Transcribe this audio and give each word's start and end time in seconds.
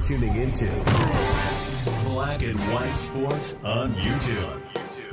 You're 0.00 0.18
tuning 0.18 0.36
into 0.36 0.66
Black 2.04 2.42
and 2.42 2.58
White 2.72 2.94
Sports 2.94 3.54
on 3.62 3.92
YouTube. 3.96 4.62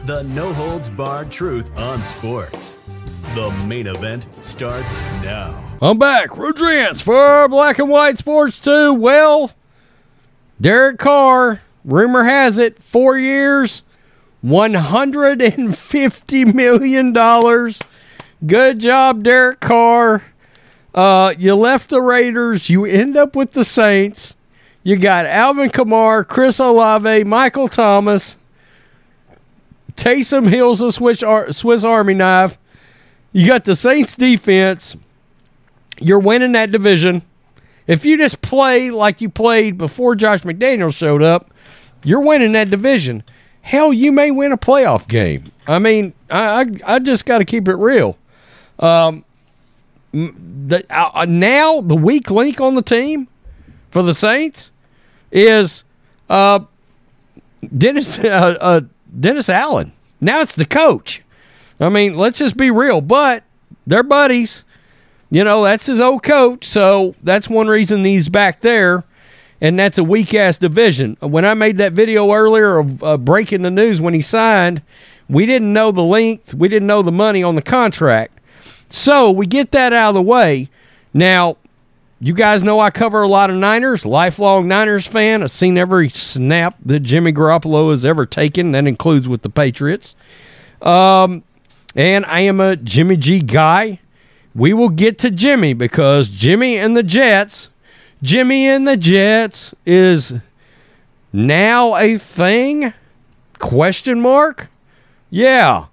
The 0.06 0.24
no 0.24 0.54
holds 0.54 0.90
barred 0.90 1.30
truth 1.30 1.70
on 1.78 2.02
sports. 2.06 2.78
The 3.36 3.52
main 3.68 3.88
event 3.88 4.26
starts 4.40 4.94
now. 5.22 5.62
I'm 5.82 6.00
back. 6.00 6.38
Rodriguez 6.38 7.02
for 7.02 7.50
Black 7.50 7.80
and 7.80 7.90
White 7.90 8.18
Sports 8.18 8.62
2. 8.62 8.94
Well, 8.94 9.52
Derek 10.62 11.00
Carr, 11.00 11.60
rumor 11.84 12.24
has 12.24 12.58
it, 12.58 12.82
four 12.82 13.18
years, 13.18 13.82
$150 14.46 16.54
million. 16.54 17.74
Good 18.46 18.80
job, 18.80 19.24
Derek 19.24 19.60
Carr. 19.60 20.24
Uh, 20.96 21.34
you 21.38 21.56
left 21.56 21.90
the 21.90 22.02
Raiders. 22.02 22.70
You 22.70 22.86
end 22.86 23.18
up 23.18 23.36
with 23.36 23.52
the 23.52 23.66
Saints. 23.66 24.38
You 24.88 24.96
got 24.96 25.26
Alvin 25.26 25.70
Kamara, 25.70 26.26
Chris 26.26 26.62
Olave, 26.62 27.26
Michael 27.26 27.68
Thomas. 27.68 28.38
Taysom 29.98 30.48
Hill's 30.48 30.82
a 30.82 30.94
Swiss, 30.94 31.22
Ar- 31.22 31.52
Swiss 31.52 31.84
Army 31.84 32.14
knife. 32.14 32.58
You 33.34 33.48
got 33.48 33.66
the 33.66 33.76
Saints 33.76 34.16
defense. 34.16 34.96
You're 36.00 36.22
winning 36.22 36.54
that 36.54 36.72
division. 36.72 37.22
If 37.86 38.06
you 38.06 38.16
just 38.16 38.42
play 38.42 38.90
like 38.90 39.20
you 39.20 39.28
played 39.28 39.78
before 39.78 40.16
Josh 40.16 40.44
McDaniel 40.44 40.96
showed 40.96 41.22
up, 41.22 41.52
you're 42.06 42.22
winning 42.22 42.54
that 42.54 42.70
division. 42.70 43.24
Hell, 43.64 43.92
you 43.92 44.14
may 44.14 44.32
win 44.32 44.54
a 44.54 44.58
playoff 44.58 45.06
game. 45.10 45.52
I 45.68 45.80
mean, 45.80 46.14
I 46.30 46.62
I, 46.62 46.66
I 46.86 47.00
just 47.00 47.26
got 47.26 47.40
to 47.40 47.46
keep 47.46 47.68
it 47.68 47.76
real. 47.76 48.18
Um, 48.80 49.26
the 50.14 50.86
uh, 50.90 51.26
now 51.26 51.82
the 51.82 51.96
weak 51.96 52.32
link 52.32 52.62
on 52.62 52.76
the 52.76 52.82
team 52.82 53.28
for 53.92 54.02
the 54.02 54.14
Saints 54.14 54.72
is 55.32 55.84
uh, 56.30 56.60
Dennis 57.76 58.20
uh, 58.24 58.58
uh, 58.60 58.82
Dennis 59.20 59.50
Allen. 59.50 59.92
Now 60.20 60.42
it's 60.42 60.56
the 60.56 60.66
coach. 60.66 61.22
I 61.80 61.90
mean, 61.90 62.18
let's 62.18 62.40
just 62.40 62.58
be 62.58 62.72
real. 62.72 63.02
But 63.02 63.44
they're 63.86 64.04
buddies. 64.04 64.64
You 65.30 65.44
know, 65.44 65.64
that's 65.64 65.86
his 65.86 66.00
old 66.00 66.24
coach. 66.24 66.66
So 66.66 67.16
that's 67.22 67.50
one 67.50 67.68
reason 67.68 68.04
he's 68.04 68.30
back 68.30 68.62
there. 68.62 69.04
And 69.60 69.78
that's 69.78 69.98
a 69.98 70.04
weak 70.04 70.34
ass 70.34 70.58
division. 70.58 71.18
When 71.20 71.44
I 71.44 71.54
made 71.54 71.78
that 71.78 71.94
video 71.94 72.32
earlier 72.32 72.78
of 72.78 73.04
uh, 73.04 73.18
breaking 73.18 73.64
the 73.64 73.72
news 73.72 74.00
when 74.00 74.14
he 74.14 74.22
signed, 74.22 74.84
we 75.28 75.46
didn't 75.46 75.74
know 75.74 75.92
the 75.92 76.04
length, 76.04 76.54
we 76.54 76.68
didn't 76.68 76.88
know 76.88 77.02
the 77.02 77.12
money 77.12 77.44
on 77.44 77.56
the 77.56 77.62
contract. 77.62 78.40
So 78.90 79.32
we 79.32 79.46
get 79.48 79.72
that 79.72 79.94
out 79.94 80.10
of 80.10 80.16
the 80.16 80.22
way. 80.22 80.70
Now, 81.14 81.58
you 82.20 82.34
guys 82.34 82.64
know 82.64 82.80
I 82.80 82.90
cover 82.90 83.22
a 83.22 83.28
lot 83.28 83.50
of 83.50 83.56
Niners, 83.58 84.06
lifelong 84.06 84.68
Niners 84.68 85.06
fan. 85.06 85.44
I've 85.44 85.52
seen 85.52 85.78
every 85.78 86.10
snap 86.10 86.76
that 86.86 87.02
Jimmy 87.02 87.32
Garoppolo 87.32 87.92
has 87.92 88.04
ever 88.06 88.26
taken. 88.26 88.72
That 88.72 88.88
includes 88.88 89.30
with 89.30 89.44
the 89.44 89.50
Patriots. 89.50 90.16
Um, 90.82 91.44
and 91.96 92.26
I 92.26 92.42
am 92.42 92.60
a 92.60 92.76
Jimmy 92.76 93.18
G 93.18 93.42
guy. 93.42 94.00
We 94.56 94.74
will 94.74 94.90
get 94.90 95.20
to 95.20 95.30
Jimmy 95.30 95.74
because 95.74 96.30
Jimmy 96.30 96.78
and 96.78 96.98
the 96.98 97.04
Jets, 97.04 97.70
Jimmy 98.24 98.68
and 98.68 98.88
the 98.88 98.98
Jets 98.98 99.76
is 99.86 100.34
now 101.32 101.96
a 101.96 102.18
thing? 102.18 102.94
Question 103.60 104.22
mark? 104.22 104.70
Yeah. 105.30 105.86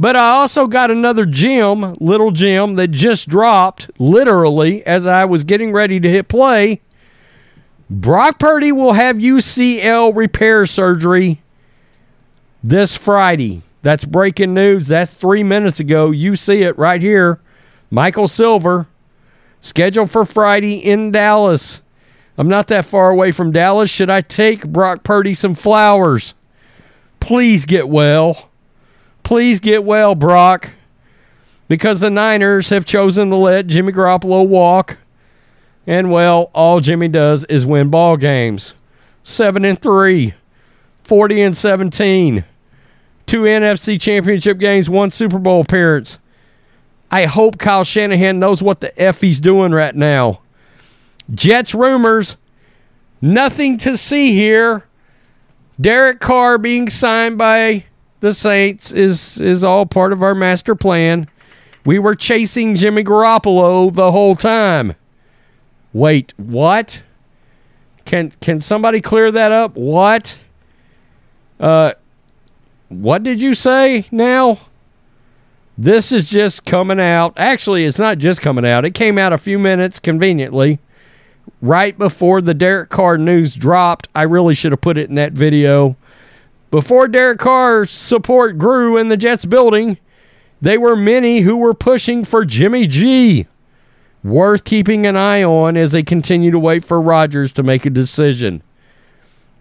But 0.00 0.16
I 0.16 0.30
also 0.30 0.66
got 0.66 0.90
another 0.90 1.26
gem, 1.26 1.92
little 2.00 2.30
gem, 2.30 2.76
that 2.76 2.90
just 2.90 3.28
dropped 3.28 3.90
literally 3.98 4.84
as 4.86 5.06
I 5.06 5.26
was 5.26 5.44
getting 5.44 5.72
ready 5.72 6.00
to 6.00 6.08
hit 6.08 6.26
play. 6.26 6.80
Brock 7.90 8.38
Purdy 8.38 8.72
will 8.72 8.94
have 8.94 9.16
UCL 9.16 10.16
repair 10.16 10.64
surgery 10.64 11.42
this 12.62 12.96
Friday. 12.96 13.60
That's 13.82 14.06
breaking 14.06 14.54
news. 14.54 14.88
That's 14.88 15.12
three 15.12 15.42
minutes 15.42 15.80
ago. 15.80 16.10
You 16.10 16.34
see 16.34 16.62
it 16.62 16.78
right 16.78 17.02
here. 17.02 17.38
Michael 17.90 18.28
Silver, 18.28 18.86
scheduled 19.60 20.10
for 20.10 20.24
Friday 20.24 20.76
in 20.76 21.10
Dallas. 21.10 21.82
I'm 22.38 22.48
not 22.48 22.68
that 22.68 22.86
far 22.86 23.10
away 23.10 23.32
from 23.32 23.52
Dallas. 23.52 23.90
Should 23.90 24.08
I 24.08 24.22
take 24.22 24.66
Brock 24.66 25.04
Purdy 25.04 25.34
some 25.34 25.54
flowers? 25.54 26.32
Please 27.18 27.66
get 27.66 27.86
well. 27.86 28.49
Please 29.22 29.60
get 29.60 29.84
well, 29.84 30.14
Brock. 30.14 30.70
Because 31.68 32.00
the 32.00 32.10
Niners 32.10 32.70
have 32.70 32.84
chosen 32.84 33.30
to 33.30 33.36
let 33.36 33.68
Jimmy 33.68 33.92
Garoppolo 33.92 34.46
walk. 34.46 34.98
And 35.86 36.10
well, 36.10 36.50
all 36.52 36.80
Jimmy 36.80 37.08
does 37.08 37.44
is 37.44 37.64
win 37.64 37.90
ball 37.90 38.16
games. 38.16 38.74
7 39.22 39.64
and 39.64 39.80
3, 39.80 40.34
40 41.04 41.42
and 41.42 41.56
17. 41.56 42.44
Two 43.26 43.42
NFC 43.42 44.00
championship 44.00 44.58
games, 44.58 44.90
one 44.90 45.10
Super 45.10 45.38
Bowl 45.38 45.60
appearance. 45.60 46.18
I 47.12 47.26
hope 47.26 47.58
Kyle 47.58 47.84
Shanahan 47.84 48.38
knows 48.38 48.62
what 48.62 48.80
the 48.80 48.96
F 49.00 49.20
he's 49.20 49.40
doing 49.40 49.72
right 49.72 49.94
now. 49.94 50.40
Jets 51.32 51.74
rumors. 51.74 52.36
Nothing 53.20 53.78
to 53.78 53.96
see 53.96 54.34
here. 54.34 54.86
Derek 55.80 56.20
Carr 56.20 56.58
being 56.58 56.88
signed 56.88 57.38
by 57.38 57.84
the 58.20 58.32
Saints 58.34 58.92
is 58.92 59.40
is 59.40 59.64
all 59.64 59.86
part 59.86 60.12
of 60.12 60.22
our 60.22 60.34
master 60.34 60.74
plan. 60.74 61.28
We 61.84 61.98
were 61.98 62.14
chasing 62.14 62.74
Jimmy 62.76 63.02
Garoppolo 63.02 63.92
the 63.92 64.12
whole 64.12 64.34
time. 64.34 64.94
Wait, 65.92 66.34
what? 66.36 67.02
Can 68.04 68.32
can 68.40 68.60
somebody 68.60 69.00
clear 69.00 69.30
that 69.32 69.52
up? 69.52 69.76
What? 69.76 70.38
Uh 71.58 71.92
what 72.88 73.22
did 73.22 73.40
you 73.40 73.54
say 73.54 74.06
now? 74.10 74.58
This 75.78 76.12
is 76.12 76.28
just 76.28 76.66
coming 76.66 77.00
out. 77.00 77.32
Actually, 77.36 77.86
it's 77.86 77.98
not 77.98 78.18
just 78.18 78.42
coming 78.42 78.66
out. 78.66 78.84
It 78.84 78.92
came 78.92 79.16
out 79.16 79.32
a 79.32 79.38
few 79.38 79.58
minutes 79.58 79.98
conveniently 79.98 80.78
right 81.62 81.96
before 81.96 82.40
the 82.40 82.52
Derek 82.52 82.90
Carr 82.90 83.16
news 83.16 83.54
dropped. 83.54 84.08
I 84.14 84.22
really 84.22 84.54
should 84.54 84.72
have 84.72 84.80
put 84.80 84.98
it 84.98 85.08
in 85.08 85.14
that 85.14 85.32
video. 85.32 85.96
Before 86.70 87.08
Derek 87.08 87.40
Carr's 87.40 87.90
support 87.90 88.56
grew 88.58 88.96
in 88.96 89.08
the 89.08 89.16
Jets 89.16 89.44
building, 89.44 89.98
there 90.60 90.80
were 90.80 90.96
many 90.96 91.40
who 91.40 91.56
were 91.56 91.74
pushing 91.74 92.24
for 92.24 92.44
Jimmy 92.44 92.86
G. 92.86 93.46
Worth 94.22 94.64
keeping 94.64 95.06
an 95.06 95.16
eye 95.16 95.42
on 95.42 95.76
as 95.76 95.92
they 95.92 96.02
continue 96.02 96.50
to 96.50 96.58
wait 96.58 96.84
for 96.84 97.00
Rodgers 97.00 97.52
to 97.54 97.62
make 97.62 97.86
a 97.86 97.90
decision. 97.90 98.62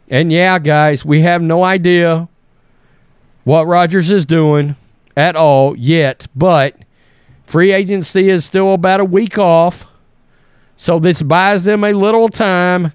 And 0.09 0.31
yeah, 0.31 0.59
guys, 0.59 1.05
we 1.05 1.21
have 1.21 1.41
no 1.41 1.63
idea 1.63 2.27
what 3.45 3.67
Rodgers 3.67 4.11
is 4.11 4.25
doing 4.25 4.75
at 5.15 5.35
all 5.35 5.77
yet, 5.77 6.27
but 6.35 6.75
free 7.45 7.71
agency 7.71 8.29
is 8.29 8.43
still 8.43 8.73
about 8.73 8.99
a 8.99 9.05
week 9.05 9.37
off. 9.37 9.85
So 10.75 10.99
this 10.99 11.21
buys 11.21 11.63
them 11.63 11.83
a 11.83 11.93
little 11.93 12.27
time, 12.27 12.91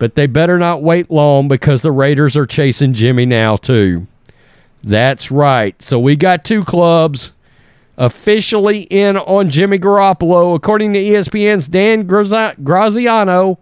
but 0.00 0.14
they 0.14 0.26
better 0.26 0.58
not 0.58 0.82
wait 0.82 1.10
long 1.10 1.46
because 1.46 1.82
the 1.82 1.92
Raiders 1.92 2.34
are 2.34 2.46
chasing 2.46 2.94
Jimmy 2.94 3.26
now, 3.26 3.56
too. 3.56 4.06
That's 4.82 5.30
right. 5.30 5.80
So 5.82 6.00
we 6.00 6.16
got 6.16 6.42
two 6.42 6.64
clubs 6.64 7.32
officially 7.98 8.84
in 8.84 9.18
on 9.18 9.50
Jimmy 9.50 9.78
Garoppolo. 9.78 10.56
According 10.56 10.94
to 10.94 10.98
ESPN's 10.98 11.68
Dan 11.68 12.06
Graziano, 12.06 13.58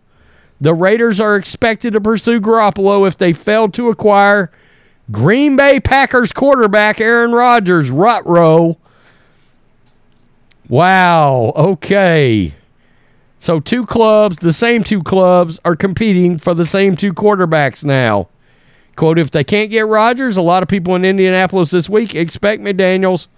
the 0.61 0.75
Raiders 0.75 1.21
are 1.21 1.35
expected 1.35 1.93
to 1.95 2.01
pursue 2.01 2.41
Garoppolo 2.41 3.07
if 3.09 3.19
they 3.19 3.33
fail 3.33 3.69
to 3.71 3.89
acquire 3.89 4.53
Green 5.11 5.57
Bay 5.57 5.81
Packers 5.81 6.31
quarterback 6.33 7.01
Aaron 7.01 7.33
Rodgers. 7.33 7.91
Rut 7.91 8.25
row. 8.25 8.79
Wow. 10.69 11.53
Okay. 11.57 12.55
So 13.39 13.61
two 13.61 13.87
clubs, 13.87 14.39
the 14.39 14.53
same 14.53 14.83
two 14.83 15.03
clubs, 15.03 15.61
are 15.65 15.77
competing 15.77 16.39
for 16.39 16.55
the 16.55 16.65
same 16.65 16.97
two 16.97 17.13
quarterbacks 17.13 17.85
now. 17.85 18.29
Quote, 18.97 19.19
if 19.19 19.31
they 19.31 19.45
can't 19.45 19.71
get 19.71 19.87
Rodgers, 19.87 20.37
a 20.37 20.43
lot 20.43 20.63
of 20.63 20.69
people 20.69 20.97
in 20.97 21.05
Indianapolis 21.05 21.71
this 21.71 21.89
week 21.89 22.17
expect 22.17 22.63
McDaniels 22.63 23.29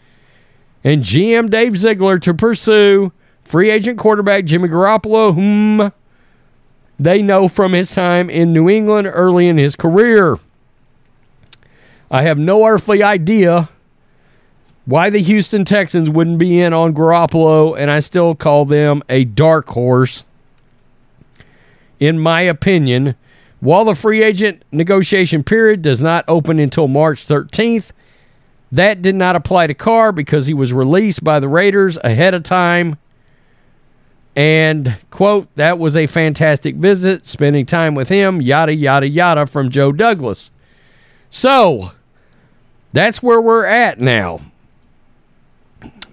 and 0.83 1.05
GM 1.05 1.51
Dave 1.51 1.77
Ziegler 1.77 2.19
to 2.21 2.33
pursue 2.33 3.13
free 3.45 3.71
agent 3.71 3.99
quarterback 3.99 4.47
Jimmy 4.47 4.69
Garoppolo, 4.69 5.35
whom 5.35 5.93
they 6.99 7.21
know 7.21 7.47
from 7.47 7.73
his 7.73 7.93
time 7.93 8.31
in 8.31 8.55
New 8.55 8.71
England 8.71 9.07
early 9.13 9.49
in 9.49 9.59
his 9.59 9.77
career. 9.77 10.39
I 12.11 12.23
have 12.23 12.39
no 12.39 12.65
earthly 12.65 13.03
idea 13.03 13.69
why 14.91 15.09
the 15.09 15.23
Houston 15.23 15.65
Texans 15.65 16.11
wouldn't 16.11 16.39
be 16.39 16.61
in 16.61 16.73
on 16.73 16.93
Garoppolo, 16.93 17.79
and 17.79 17.91
I 17.91 18.01
still 18.01 18.35
call 18.35 18.65
them 18.65 19.05
a 19.09 19.25
dark 19.25 19.69
horse. 19.69 20.25
In 22.01 22.19
my 22.19 22.41
opinion, 22.41 23.15
while 23.61 23.85
the 23.85 23.95
free 23.95 24.23
agent 24.25 24.65
negotiation 24.73 25.45
period 25.45 25.83
does 25.83 26.03
not 26.03 26.25
open 26.27 26.59
until 26.59 26.89
March 26.89 27.25
13th, 27.25 27.91
that 28.73 29.01
did 29.01 29.15
not 29.15 29.37
apply 29.37 29.69
to 29.69 29.75
Carr 29.75 30.11
because 30.11 30.47
he 30.47 30.55
was 30.55 30.73
released 30.73 31.23
by 31.23 31.39
the 31.39 31.49
Raiders 31.49 31.97
ahead 32.03 32.35
of 32.35 32.43
time. 32.43 32.99
And, 34.35 34.97
quote, 35.11 35.49
that 35.55 35.79
was 35.79 35.97
a 35.97 36.09
fantastic 36.09 36.75
visit, 36.75 37.29
spending 37.29 37.65
time 37.65 37.95
with 37.95 38.09
him, 38.09 38.43
yada, 38.43 38.75
yada, 38.75 39.09
yada, 39.09 39.47
from 39.47 39.71
Joe 39.71 39.93
Douglas. 39.93 40.51
So, 41.31 41.93
that's 42.93 43.23
where 43.23 43.41
we're 43.41 43.67
at 43.67 44.01
now. 44.01 44.41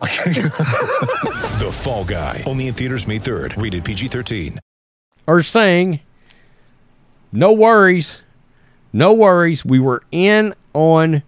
The 1.58 1.70
Fall 1.72 2.04
Guy. 2.04 2.44
Only 2.46 2.68
in 2.68 2.74
theaters 2.74 3.06
May 3.06 3.18
3rd. 3.18 3.60
Rated 3.60 3.84
PG-13. 3.84 4.58
are 5.26 5.42
saying, 5.42 6.00
no 7.32 7.52
worries, 7.52 8.22
no 8.92 9.12
worries. 9.12 9.64
We 9.64 9.80
were 9.80 10.02
in 10.10 10.54
on 10.72 11.22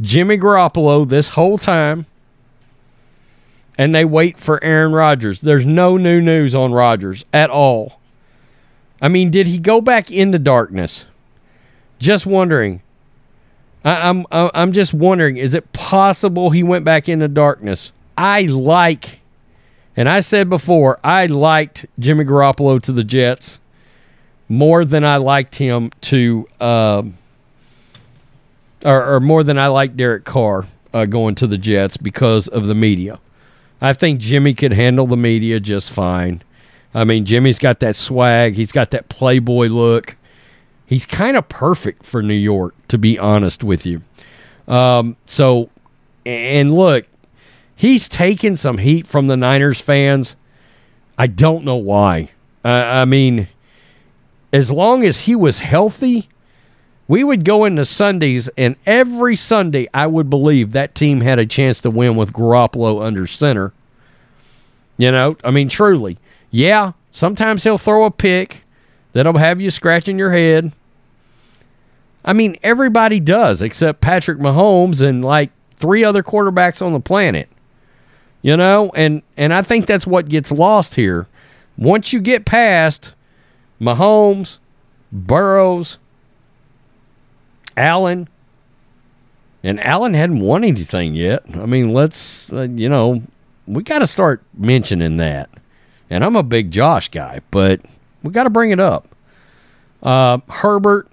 Jimmy 0.00 0.36
Garoppolo 0.38 1.08
this 1.08 1.30
whole 1.30 1.56
time, 1.56 2.06
and 3.78 3.94
they 3.94 4.04
wait 4.04 4.38
for 4.38 4.62
Aaron 4.62 4.92
Rodgers. 4.92 5.40
There's 5.40 5.64
no 5.64 5.96
new 5.96 6.20
news 6.20 6.54
on 6.54 6.72
Rodgers 6.72 7.24
at 7.32 7.48
all. 7.48 8.00
I 9.00 9.08
mean, 9.08 9.30
did 9.30 9.46
he 9.46 9.58
go 9.58 9.80
back 9.80 10.10
into 10.10 10.38
darkness? 10.38 11.04
Just 11.98 12.26
wondering. 12.26 12.82
I, 13.86 14.08
I'm 14.08 14.26
I'm 14.30 14.72
just 14.72 14.92
wondering. 14.92 15.38
Is 15.38 15.54
it 15.54 15.72
possible 15.72 16.50
he 16.50 16.62
went 16.62 16.84
back 16.84 17.08
into 17.08 17.28
darkness? 17.28 17.92
I 18.18 18.42
like 18.42 19.20
and 19.96 20.08
I 20.08 20.20
said 20.20 20.50
before, 20.50 21.00
I 21.02 21.26
liked 21.26 21.86
Jimmy 21.98 22.24
Garoppolo 22.24 22.80
to 22.82 22.92
the 22.92 23.02
Jets 23.04 23.60
more 24.48 24.84
than 24.84 25.04
I 25.04 25.16
liked 25.16 25.56
him 25.56 25.90
to, 26.02 26.46
um 26.60 27.14
or, 28.84 29.14
or 29.14 29.20
more 29.20 29.42
than 29.42 29.58
I 29.58 29.68
liked 29.68 29.96
Derek 29.96 30.24
Carr 30.24 30.66
uh, 30.92 31.06
going 31.06 31.34
to 31.36 31.46
the 31.46 31.58
Jets 31.58 31.96
because 31.96 32.46
of 32.46 32.66
the 32.66 32.74
media. 32.74 33.18
I 33.80 33.94
think 33.94 34.20
Jimmy 34.20 34.54
could 34.54 34.72
handle 34.72 35.06
the 35.06 35.16
media 35.16 35.58
just 35.58 35.90
fine. 35.90 36.42
I 36.94 37.04
mean, 37.04 37.24
Jimmy's 37.24 37.58
got 37.58 37.80
that 37.80 37.96
swag, 37.96 38.54
he's 38.54 38.72
got 38.72 38.90
that 38.90 39.08
playboy 39.08 39.68
look. 39.68 40.16
He's 40.86 41.04
kind 41.04 41.36
of 41.36 41.48
perfect 41.48 42.06
for 42.06 42.22
New 42.22 42.34
York, 42.34 42.74
to 42.88 42.98
be 42.98 43.18
honest 43.18 43.64
with 43.64 43.84
you. 43.84 44.02
Um, 44.68 45.16
so, 45.26 45.68
and 46.24 46.72
look, 46.72 47.06
he's 47.74 48.08
taken 48.08 48.56
some 48.56 48.78
heat 48.78 49.06
from 49.06 49.26
the 49.26 49.36
Niners 49.36 49.80
fans. 49.80 50.36
I 51.18 51.26
don't 51.26 51.64
know 51.64 51.76
why. 51.76 52.30
Uh, 52.64 52.68
I 52.68 53.04
mean, 53.04 53.48
as 54.52 54.70
long 54.70 55.04
as 55.04 55.20
he 55.20 55.34
was 55.34 55.58
healthy, 55.58 56.28
we 57.08 57.22
would 57.22 57.44
go 57.44 57.64
into 57.64 57.84
Sundays, 57.84 58.48
and 58.56 58.76
every 58.84 59.36
Sunday, 59.36 59.88
I 59.94 60.06
would 60.06 60.28
believe 60.28 60.72
that 60.72 60.94
team 60.94 61.20
had 61.20 61.38
a 61.38 61.46
chance 61.46 61.80
to 61.82 61.90
win 61.90 62.16
with 62.16 62.32
Garoppolo 62.32 63.04
under 63.04 63.26
center. 63.26 63.72
You 64.96 65.12
know, 65.12 65.36
I 65.44 65.50
mean, 65.50 65.68
truly. 65.68 66.18
Yeah, 66.50 66.92
sometimes 67.10 67.64
he'll 67.64 67.78
throw 67.78 68.04
a 68.04 68.10
pick 68.10 68.64
that'll 69.16 69.38
have 69.38 69.60
you 69.62 69.70
scratching 69.70 70.18
your 70.18 70.30
head. 70.30 70.72
I 72.22 72.34
mean, 72.34 72.56
everybody 72.62 73.18
does 73.18 73.62
except 73.62 74.02
Patrick 74.02 74.38
Mahomes 74.38 75.00
and 75.00 75.24
like 75.24 75.50
three 75.76 76.04
other 76.04 76.22
quarterbacks 76.22 76.84
on 76.84 76.92
the 76.92 77.00
planet. 77.00 77.48
You 78.42 78.56
know, 78.56 78.92
and 78.94 79.22
and 79.36 79.54
I 79.54 79.62
think 79.62 79.86
that's 79.86 80.06
what 80.06 80.28
gets 80.28 80.52
lost 80.52 80.96
here. 80.96 81.26
Once 81.78 82.12
you 82.12 82.20
get 82.20 82.44
past 82.44 83.12
Mahomes, 83.80 84.58
Burrows, 85.10 85.98
Allen, 87.76 88.28
and 89.64 89.82
Allen 89.84 90.14
hadn't 90.14 90.40
won 90.40 90.62
anything 90.62 91.14
yet. 91.14 91.42
I 91.54 91.66
mean, 91.66 91.92
let's 91.92 92.52
uh, 92.52 92.62
you 92.62 92.88
know, 92.88 93.22
we 93.66 93.82
got 93.82 94.00
to 94.00 94.06
start 94.06 94.42
mentioning 94.54 95.16
that. 95.16 95.48
And 96.10 96.22
I'm 96.22 96.36
a 96.36 96.42
big 96.42 96.70
Josh 96.70 97.08
guy, 97.08 97.40
but 97.50 97.80
we 98.26 98.32
got 98.32 98.44
to 98.44 98.50
bring 98.50 98.70
it 98.70 98.80
up. 98.80 99.08
Uh, 100.02 100.38
Herbert, 100.48 101.08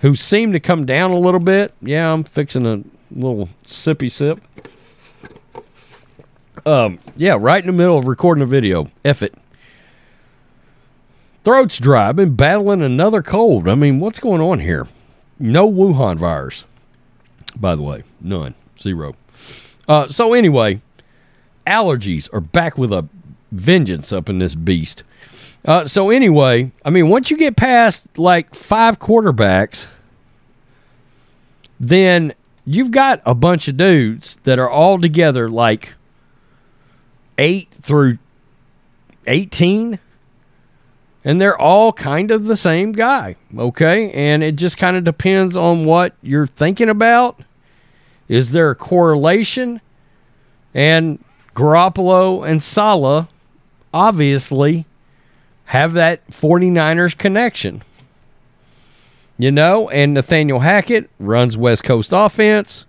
who 0.00 0.14
seemed 0.14 0.52
to 0.52 0.60
come 0.60 0.86
down 0.86 1.10
a 1.10 1.18
little 1.18 1.40
bit. 1.40 1.74
Yeah, 1.80 2.12
I'm 2.12 2.24
fixing 2.24 2.66
a 2.66 2.82
little 3.10 3.48
sippy 3.66 4.10
sip. 4.10 4.40
Um, 6.66 6.98
yeah, 7.16 7.36
right 7.38 7.62
in 7.62 7.66
the 7.66 7.72
middle 7.72 7.98
of 7.98 8.06
recording 8.06 8.42
a 8.42 8.46
video. 8.46 8.90
F 9.04 9.22
it. 9.22 9.34
Throat's 11.44 11.78
dry. 11.78 12.08
I've 12.08 12.16
been 12.16 12.36
battling 12.36 12.80
another 12.80 13.22
cold. 13.22 13.68
I 13.68 13.74
mean, 13.74 14.00
what's 14.00 14.18
going 14.18 14.40
on 14.40 14.60
here? 14.60 14.86
No 15.38 15.70
Wuhan 15.70 16.16
virus, 16.16 16.64
by 17.56 17.74
the 17.74 17.82
way. 17.82 18.02
None. 18.20 18.54
Zero. 18.80 19.14
Uh, 19.86 20.08
so, 20.08 20.32
anyway, 20.32 20.80
allergies 21.66 22.32
are 22.32 22.40
back 22.40 22.78
with 22.78 22.92
a 22.92 23.06
vengeance 23.52 24.12
up 24.12 24.30
in 24.30 24.38
this 24.38 24.54
beast. 24.54 25.02
Uh, 25.64 25.86
so, 25.86 26.10
anyway, 26.10 26.70
I 26.84 26.90
mean, 26.90 27.08
once 27.08 27.30
you 27.30 27.36
get 27.36 27.56
past 27.56 28.18
like 28.18 28.54
five 28.54 28.98
quarterbacks, 28.98 29.86
then 31.80 32.34
you've 32.64 32.90
got 32.90 33.22
a 33.24 33.34
bunch 33.34 33.68
of 33.68 33.76
dudes 33.76 34.38
that 34.44 34.58
are 34.58 34.68
all 34.68 34.98
together 34.98 35.48
like 35.48 35.94
eight 37.38 37.68
through 37.72 38.18
18 39.26 39.98
and 41.24 41.40
they're 41.40 41.58
all 41.58 41.92
kind 41.92 42.30
of 42.30 42.44
the 42.44 42.56
same 42.56 42.92
guy 42.92 43.34
okay? 43.58 44.10
And 44.12 44.42
it 44.42 44.56
just 44.56 44.78
kind 44.78 44.96
of 44.96 45.04
depends 45.04 45.56
on 45.56 45.84
what 45.84 46.14
you're 46.22 46.46
thinking 46.46 46.88
about. 46.88 47.40
Is 48.28 48.52
there 48.52 48.70
a 48.70 48.74
correlation? 48.74 49.80
And 50.72 51.22
Garoppolo 51.54 52.46
and 52.48 52.62
Saleh 52.62 53.28
obviously 53.92 54.86
have 55.66 55.92
that 55.94 56.26
49ers 56.30 57.16
connection 57.16 57.82
you 59.38 59.50
know 59.50 59.88
and 59.90 60.14
Nathaniel 60.14 60.60
Hackett 60.60 61.10
runs 61.18 61.56
West 61.56 61.84
Coast 61.84 62.10
offense 62.12 62.84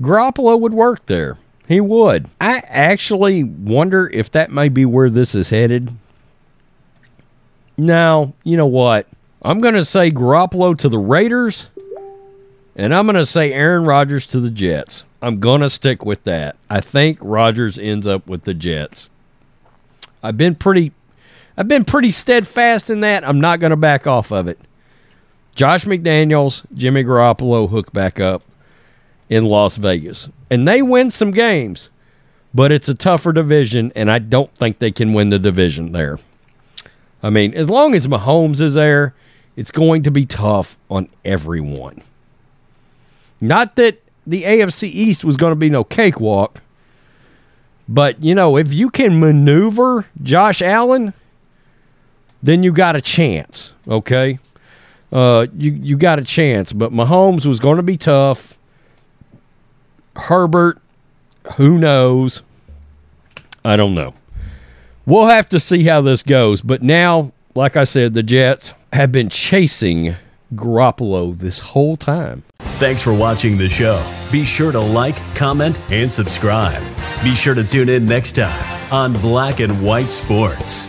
Garoppolo 0.00 0.58
would 0.58 0.72
work 0.74 1.06
there 1.06 1.38
he 1.68 1.82
would. 1.82 2.30
I 2.40 2.62
actually 2.66 3.44
wonder 3.44 4.08
if 4.08 4.30
that 4.30 4.50
may 4.50 4.70
be 4.70 4.86
where 4.86 5.10
this 5.10 5.34
is 5.34 5.50
headed. 5.50 5.92
Now, 7.76 8.32
you 8.42 8.56
know 8.56 8.66
what? 8.66 9.06
I'm 9.42 9.60
going 9.60 9.74
to 9.74 9.84
say 9.84 10.10
Garoppolo 10.10 10.76
to 10.78 10.88
the 10.88 10.98
Raiders, 10.98 11.68
and 12.74 12.94
I'm 12.94 13.04
going 13.04 13.16
to 13.16 13.26
say 13.26 13.52
Aaron 13.52 13.84
Rodgers 13.84 14.26
to 14.28 14.40
the 14.40 14.50
Jets. 14.50 15.04
I'm 15.20 15.40
going 15.40 15.60
to 15.60 15.68
stick 15.68 16.06
with 16.06 16.24
that. 16.24 16.56
I 16.70 16.80
think 16.80 17.18
Rodgers 17.20 17.78
ends 17.78 18.06
up 18.06 18.26
with 18.26 18.44
the 18.44 18.54
Jets. 18.54 19.10
I've 20.22 20.38
been 20.38 20.54
pretty 20.54 20.92
I've 21.58 21.66
been 21.66 21.84
pretty 21.84 22.12
steadfast 22.12 22.88
in 22.88 23.00
that. 23.00 23.26
I'm 23.26 23.40
not 23.40 23.58
going 23.58 23.70
to 23.70 23.76
back 23.76 24.06
off 24.06 24.30
of 24.30 24.46
it. 24.46 24.60
Josh 25.56 25.84
McDaniels, 25.86 26.64
Jimmy 26.72 27.02
Garoppolo 27.02 27.68
hook 27.68 27.92
back 27.92 28.20
up 28.20 28.44
in 29.28 29.44
Las 29.44 29.76
Vegas. 29.76 30.28
And 30.48 30.68
they 30.68 30.82
win 30.82 31.10
some 31.10 31.32
games, 31.32 31.88
but 32.54 32.70
it's 32.70 32.88
a 32.88 32.94
tougher 32.94 33.32
division, 33.32 33.90
and 33.96 34.08
I 34.08 34.20
don't 34.20 34.54
think 34.54 34.78
they 34.78 34.92
can 34.92 35.14
win 35.14 35.30
the 35.30 35.38
division 35.40 35.90
there. 35.90 36.20
I 37.24 37.30
mean, 37.30 37.52
as 37.54 37.68
long 37.68 37.92
as 37.92 38.06
Mahomes 38.06 38.60
is 38.60 38.74
there, 38.74 39.14
it's 39.56 39.72
going 39.72 40.04
to 40.04 40.12
be 40.12 40.26
tough 40.26 40.76
on 40.88 41.08
everyone. 41.24 42.02
Not 43.40 43.74
that 43.74 44.00
the 44.24 44.44
AFC 44.44 44.84
East 44.84 45.24
was 45.24 45.36
going 45.36 45.50
to 45.50 45.56
be 45.56 45.70
no 45.70 45.82
cakewalk, 45.82 46.62
but 47.88 48.22
you 48.22 48.36
know, 48.36 48.56
if 48.56 48.72
you 48.72 48.90
can 48.90 49.18
maneuver 49.18 50.06
Josh 50.22 50.62
Allen, 50.62 51.14
then 52.42 52.62
you 52.62 52.72
got 52.72 52.96
a 52.96 53.00
chance, 53.00 53.72
okay? 53.86 54.38
uh, 55.12 55.46
you 55.56 55.72
you 55.72 55.96
got 55.96 56.18
a 56.18 56.22
chance. 56.22 56.72
But 56.72 56.92
Mahomes 56.92 57.46
was 57.46 57.60
going 57.60 57.76
to 57.76 57.82
be 57.82 57.96
tough. 57.96 58.58
Herbert, 60.16 60.78
who 61.56 61.78
knows? 61.78 62.42
I 63.64 63.76
don't 63.76 63.94
know. 63.94 64.14
We'll 65.06 65.26
have 65.26 65.48
to 65.50 65.60
see 65.60 65.84
how 65.84 66.00
this 66.00 66.22
goes. 66.22 66.60
But 66.60 66.82
now, 66.82 67.32
like 67.54 67.76
I 67.76 67.84
said, 67.84 68.14
the 68.14 68.22
Jets 68.22 68.74
have 68.92 69.12
been 69.12 69.28
chasing 69.28 70.16
Garoppolo 70.54 71.38
this 71.38 71.60
whole 71.60 71.96
time. 71.96 72.42
Thanks 72.58 73.02
for 73.02 73.14
watching 73.14 73.56
the 73.56 73.68
show. 73.68 74.04
Be 74.30 74.44
sure 74.44 74.72
to 74.72 74.80
like, 74.80 75.16
comment, 75.34 75.78
and 75.90 76.12
subscribe. 76.12 76.82
Be 77.22 77.34
sure 77.34 77.54
to 77.54 77.64
tune 77.64 77.88
in 77.88 78.06
next 78.06 78.32
time 78.32 78.92
on 78.92 79.12
Black 79.14 79.60
and 79.60 79.82
White 79.82 80.10
Sports. 80.10 80.88